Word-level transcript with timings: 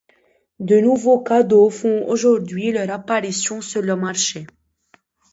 De 0.59 0.79
nouveaux 0.79 1.21
cadeaux 1.21 1.69
font 1.69 2.07
aujourd’hui 2.07 2.71
leur 2.71 2.89
apparition 2.89 3.61
sur 3.61 3.83
le 3.83 3.95
marché. 3.95 4.47